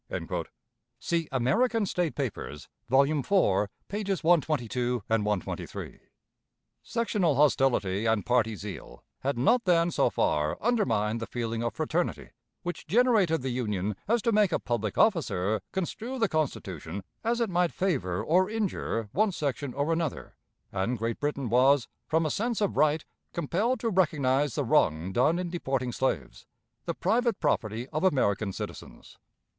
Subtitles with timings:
[0.99, 3.03] (See "American State Papers," vol.
[3.03, 4.23] iv, pp.
[4.23, 5.99] 122, 123.)
[6.81, 12.31] Sectional hostility and party zeal had not then so far undermined the feeling of fraternity
[12.63, 17.51] which generated the Union as to make a public officer construe the Constitution as it
[17.51, 20.35] might favor or injure one section or another,
[20.71, 25.37] and Great Britain was, from a sense of right, compelled to recognize the wrong done
[25.37, 26.47] in deporting slaves,
[26.85, 29.19] the private property of American citizens.